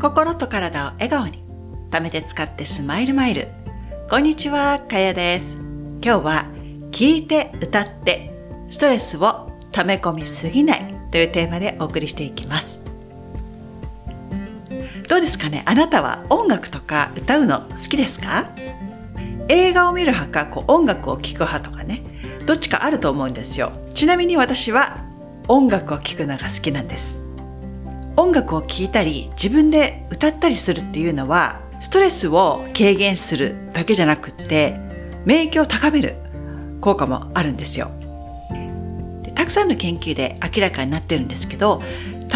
[0.00, 1.44] 心と体を笑顔に。
[1.90, 3.48] 貯めて使ってスマイルマイル。
[4.08, 5.58] こんにちはかやです。
[6.02, 6.46] 今日は
[6.90, 8.32] 聞いて歌って
[8.70, 10.94] ストレスを溜め込みすぎない。
[11.10, 12.80] というテーマでお送りしていきます。
[15.06, 15.64] どうですかね？
[15.66, 18.48] あなたは音楽とか歌うの好きですか？
[19.48, 22.02] 映画を見る派かこう音楽を聴く派とかね。
[22.46, 23.72] どっちかあると思うんですよ。
[23.92, 25.04] ちなみに私は
[25.46, 27.20] 音楽を聴くのが好きなんです。
[28.20, 34.78] 音楽を聴いたり自分で歌ったりするっていうのはストレスを軽減するだけじゃなくって
[35.24, 36.16] 免疫を高める
[36.82, 37.90] 効果もあるんですよ。
[39.34, 41.80] たくさんの研究で明らかになってるんですけど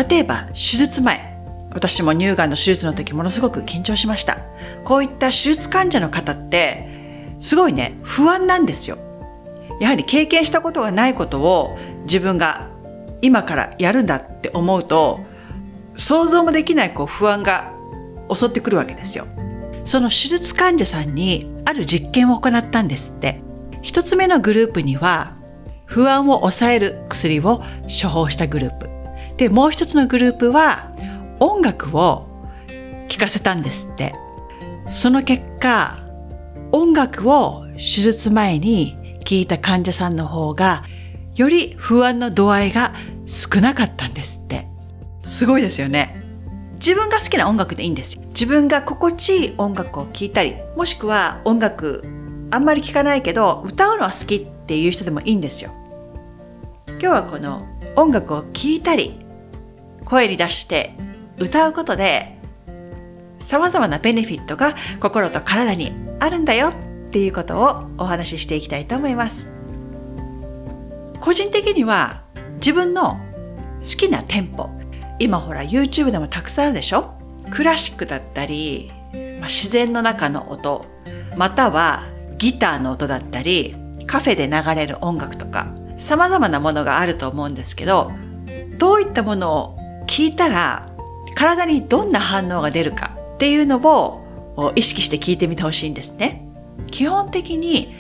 [0.09, 1.39] 例えば手術前
[1.71, 4.39] 私も乳がんの手術の時ものすごく緊張しました。
[4.85, 6.89] こういった手術患者の方って
[7.41, 8.97] すごいね不安なんですよ。
[9.81, 12.69] やはり経験したことがないことを自分が
[13.21, 15.21] 今からやるんだって思うと
[15.97, 17.73] 想像もできないこう不安が
[18.33, 19.27] 襲ってくるわけですよ。
[19.85, 23.43] その手術患者さんにある実験を行ったんですって。
[23.83, 25.37] 一つ目のグループには
[25.85, 27.63] 不安を抑える薬を
[28.03, 28.89] 処方したグループ。
[29.37, 30.91] で、もう一つのグループは
[31.39, 32.27] 音楽を
[33.09, 34.15] 聴かせたんですって。
[34.89, 36.03] その結果、
[36.73, 40.85] 音楽を手術前に聞いた患者さんの方が
[41.35, 42.95] より不安の度合いが
[43.27, 44.44] 少なかったんです。
[45.25, 46.23] すごいですよね。
[46.75, 48.23] 自分が好きな音楽でいいんですよ。
[48.29, 52.05] 自分が心地いい音楽を聴いたり、もしくは音楽
[52.51, 55.73] あんまり聴かないけど歌うのは好きっていう人でもいいんですよ。
[56.89, 57.67] 今日はこの
[57.97, 59.25] 音楽を聴いたり、
[60.05, 60.95] 声に出して
[61.39, 62.39] 歌うことで
[63.39, 66.75] 様々なベネフィットが心と体にあるんだよっ
[67.11, 69.47] ていうことをお話ししていきたいと思います。
[71.21, 72.23] 個人的には
[72.57, 73.19] 自分の
[73.81, 74.69] 好きなテンポ、
[75.19, 77.15] 今ほら YouTube でもたくさんあるでしょ？
[77.51, 78.91] クラシックだったり、
[79.39, 80.87] まあ、自然の中の音
[81.37, 82.03] または
[82.39, 83.77] ギターの音だったり
[84.07, 88.13] カフェで流れる音楽とか様々なものがあると思うんですけど
[88.79, 90.91] どういったものを聞いたら
[91.37, 96.47] 体にどんな反応が出るかっていうのを意識して聞いてみてほしいんですね。
[96.91, 97.95] 基本的に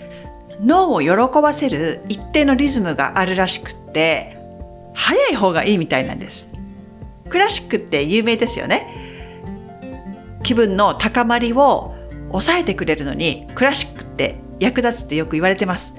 [0.61, 1.11] 脳を喜
[1.41, 4.37] ばせる一定のリズムがあるらしくって
[4.95, 6.49] 早い方がいいみたいなんです。
[7.29, 8.89] クラシックって有名ですよね。
[10.43, 11.95] 気分の高まりを
[12.29, 15.95] 抑えてくれるのにクラシックって役立つってよく言われてます。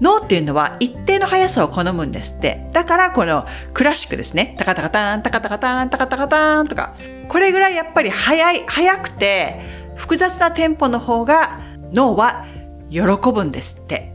[0.00, 2.68] 脳っていうのは一定の速さを好むんですって。
[2.72, 4.56] だからこのクラシックですね。
[4.58, 6.94] タカタカタン、タカタカタン、タカタカタンとか。
[7.28, 9.60] これぐらいやっぱり速い、速くて
[9.94, 11.60] 複雑なテンポの方が
[11.92, 12.46] 脳は
[12.90, 13.00] 喜
[13.32, 14.12] ぶんですって。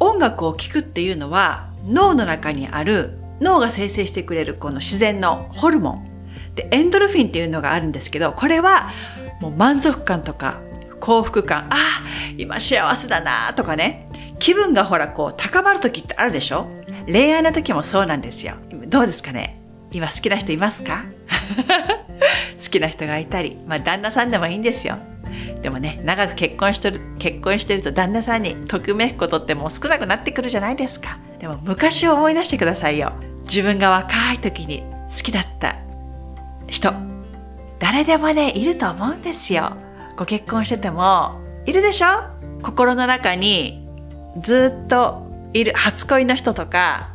[0.00, 6.08] 音楽を聴くっていうのは脳の中にある脳が生成してくれるこの自然のホルモン。
[6.54, 8.90] でエンドルフィンっていうのがあるんですけどこれは
[9.40, 10.60] もう満足感とか
[11.00, 11.64] 幸福感。
[11.64, 11.76] ああ
[12.38, 14.08] 今幸せだなとかね。
[14.38, 16.66] 気分がほらこう高まる時ってあるでしょ？
[17.06, 18.54] 恋愛の時もそうなんですよ。
[18.86, 19.60] どうですかね？
[19.92, 21.04] 今好きな人いますか？
[22.62, 23.58] 好きな人がいたり。
[23.66, 24.98] まあ旦那さんでもいいんですよ。
[25.62, 31.18] でもね長く結婚してる結婚してると旦那さんにとくめくことってもう少なくなってくるじゃないですか。
[31.38, 33.12] でも昔を思い出してくださいよ。
[33.44, 35.76] 自分が若い時に好きだった
[36.66, 36.92] 人
[37.78, 39.76] 誰でもねいると思うんですよ。
[40.16, 41.40] ご結婚してても。
[41.66, 42.06] いるでしょ？
[42.62, 43.88] 心の中に
[44.40, 47.10] ずっといる初恋の人とか。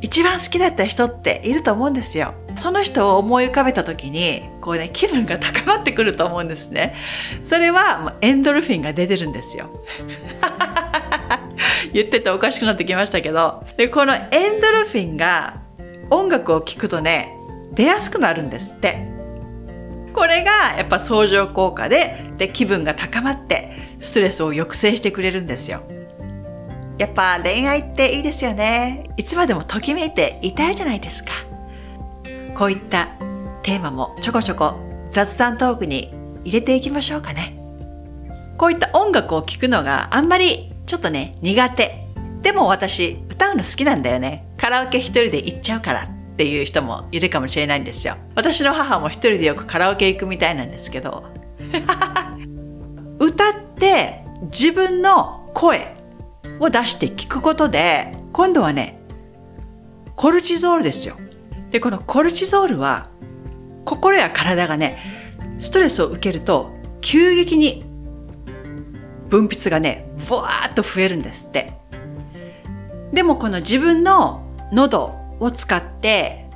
[0.00, 2.34] 一番好きだった人っていると思うんですよ。
[2.56, 6.94] その人を思い浮かべた時にこうね気分が高まってくると思うんですね。
[7.40, 9.70] それはエンドルフィンが出てるんですよ。
[11.92, 13.64] 言ってておかしくなってきましたけど。
[13.76, 15.56] でこのエンドルフィンが
[16.10, 17.32] 音楽を聴くとね
[17.72, 19.08] 出やすくなるんですって。
[20.12, 25.82] これがやっぱ相乗効果でで気分が高まってストレスを抑制してくれるんですよ。
[26.98, 29.10] やっぱ恋愛っていいですよね。
[29.16, 31.32] いつまでもときめいていたいじゃないですか。
[32.54, 33.08] こういった
[33.64, 34.74] テーマもちょこちょこ
[35.10, 36.12] 雑談トークに
[36.44, 37.58] 入れていきましょうかね。
[38.56, 42.06] こういった音楽を聴くのがあんまりちょっとね、苦手。
[42.42, 44.46] でも私、歌うの好きなんだよね。
[44.56, 48.16] カラオケ一人で行っちゃうからっていう人もいるかもしれないんですよ。
[48.36, 51.24] 私の母も一人でよくカラオケ行くみたいなんですけど。
[53.18, 55.96] 歌って自分の声
[56.60, 59.00] を出して聞くことで、今度はね、
[60.14, 61.16] コルチゾールですよ。
[61.72, 63.08] で、このコルチゾールは、
[63.84, 65.00] 心や体がね、
[65.58, 67.84] ストレスを受けると急激に
[69.28, 71.72] 分泌がね、ブワーッと増えるんですって。
[73.12, 74.42] でもこの自分の
[74.72, 76.46] 喉を使って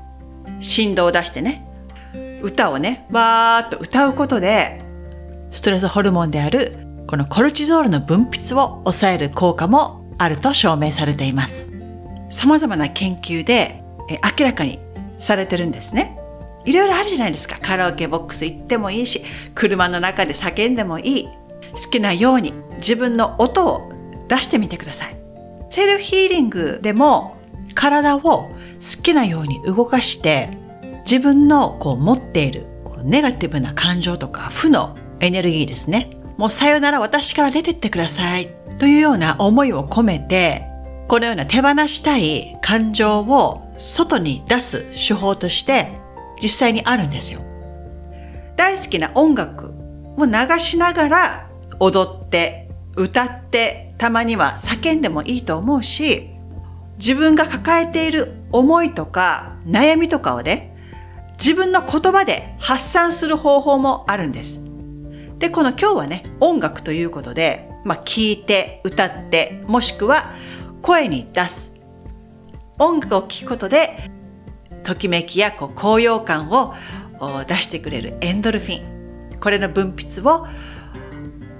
[0.60, 1.64] 振動を出してね、
[2.42, 4.82] 歌をね、わーっと歌うことで、
[5.50, 6.76] ストレスホルモンである
[7.06, 11.70] このコルチゾールの分泌を抑える効果もあると証明されています。
[12.28, 13.82] 様々な研究で
[14.38, 14.78] 明らかに
[15.18, 16.18] されてるんですね。
[16.64, 17.58] いろいろあるじゃないですか。
[17.60, 19.24] カラオケボックス行ってもいいし、
[19.54, 21.28] 車の中で叫んでもいい。
[21.72, 23.92] 好きなように自分の音を
[24.28, 25.16] 出してみてください。
[25.70, 27.36] セルフヒーリングでも
[27.74, 28.50] 体を好
[29.02, 30.56] きなように動かして
[31.00, 32.66] 自分のこう持っている
[33.04, 36.16] ネガティブな感情とか負のエネルギーですね。
[36.36, 40.64] もうさよなら私から出てってくださいというような思いを込めて
[41.08, 45.98] このような手放したい感情を外に出す手法として
[46.40, 47.40] 実際にあるんですよ。
[48.56, 49.74] 大好きな音楽
[50.16, 51.47] を流しながら
[51.80, 56.30] 踊って歌ってたまには叫んでもいいと思うし
[56.98, 60.76] 自分が抱えている思いとか悩みとかをね
[61.38, 64.60] 自分の言葉で発散する方法もあるんです。
[65.38, 70.34] で、この今日はね、音楽ということで、まあ、聞いて、歌って、もしくは
[70.82, 71.72] 声に出す。
[72.80, 74.10] 音楽を聴くことで、
[74.82, 76.74] ときめきやこう高揚感を
[77.46, 79.38] 出してくれるエンドルフィン。
[79.38, 80.46] これの分泌を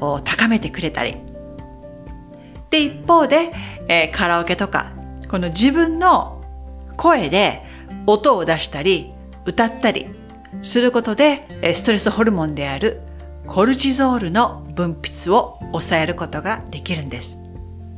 [0.00, 1.16] を高めてくれたり。
[2.70, 3.52] で、一方で、
[3.88, 4.92] えー、カラオケとか、
[5.28, 6.42] この自分の
[6.96, 7.62] 声で
[8.06, 9.12] 音を出したり、
[9.44, 10.06] 歌ったり
[10.62, 13.00] することで、ストレスホルモンである
[13.46, 17.38] コルチゾールの分泌を抑えることができるんです。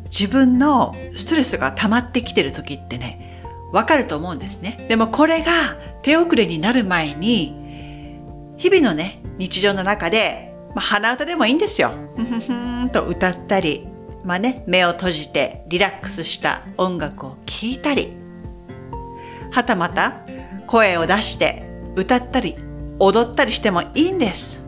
[0.05, 4.87] 自分のストレスが溜まってきてる時ってね、わかると思うんですね。
[4.89, 7.57] でもこれが手遅れになる前に、
[8.57, 11.93] 日々のね、日常の中で、まあ、鼻歌でもいいんですよ。
[12.17, 13.87] ふふふんと歌ったり、
[14.25, 18.13] まあね、目を閉じてリラックスした音楽を聴いたり、
[19.51, 20.21] はたまた
[20.67, 21.65] 声を出して
[21.97, 22.57] 歌ったり
[23.01, 24.63] 踊ったりしてもいいんです。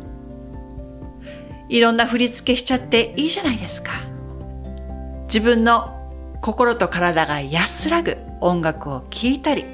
[1.68, 3.92] いろんな振り付けしちゃっていいじゃないですか。
[5.24, 5.98] 自分の
[6.42, 9.64] 心と体が安らぐ音楽を聴いたり、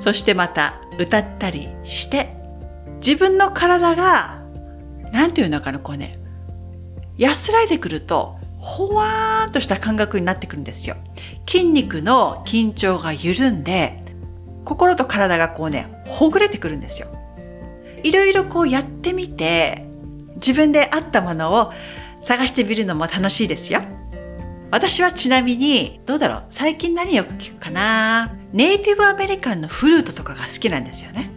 [0.00, 2.34] そしてまた歌ったりして、
[2.96, 4.41] 自分の体が、
[5.12, 6.18] なんていうのかな、こうね、
[7.18, 10.96] 安らいでくると、ほわーんとした感覚になってくるんですよ。
[11.48, 14.02] 筋肉の緊張が緩んで、
[14.64, 17.08] 心と体がこうね、ほぐれてくるんですよ。
[18.02, 19.86] いろいろこうやってみて、
[20.36, 21.72] 自分で合ったものを
[22.20, 23.82] 探してみるのも楽しいですよ。
[24.70, 31.30] 私はちなみに、どうだろう最近何よく聞くかなネイティブアメリカンのフルートとかが好きなんですよね。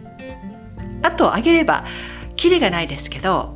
[1.02, 1.84] あとあげれば、
[2.36, 3.55] キリがないですけど、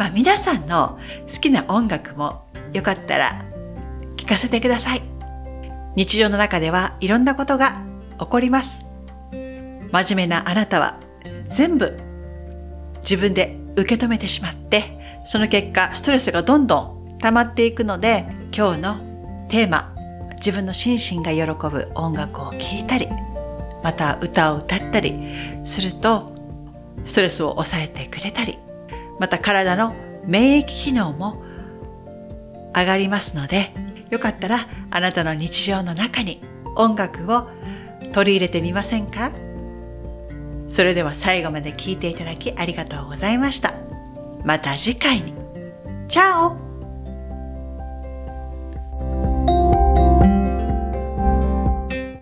[0.00, 0.98] まあ皆さんの
[1.30, 3.44] 好きな音楽もよかったら
[4.16, 5.02] 聞かせてください。
[5.94, 7.82] 日常の中ではいろんなことが
[8.18, 8.86] 起こります。
[9.30, 10.98] 真面目なあなたは
[11.50, 11.98] 全部
[13.02, 18.24] 自分で受け止めてしまって、その結果ストレスがどんどん溜まっていくので、
[18.56, 19.94] 今日のテーマ、
[20.36, 23.06] 自分の心身が喜ぶ音楽を聴いたり、
[23.84, 25.14] また歌を歌ったり
[25.64, 26.34] すると、
[27.04, 28.56] ストレスを抑えてくれたり、
[29.20, 29.94] また体の
[30.24, 31.44] 免疫機能も
[32.74, 33.72] 上がりますので、
[34.08, 36.42] よかったらあなたの日常の中に
[36.74, 37.48] 音楽を
[38.12, 39.30] 取り入れてみませんか？
[40.68, 43.74] それでは最後まで聴いていただきありがとうございました。
[44.44, 45.34] また次回に。
[46.08, 46.69] チャオ